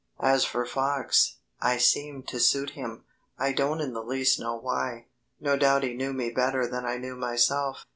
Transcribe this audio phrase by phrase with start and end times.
[0.23, 3.03] As for Fox, I seemed to suit him
[3.37, 5.09] I don't in the least know why.
[5.39, 7.85] No doubt he knew me better than I knew myself.